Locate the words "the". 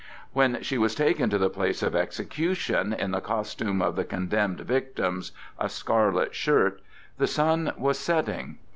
1.37-1.51, 3.11-3.21, 3.95-4.03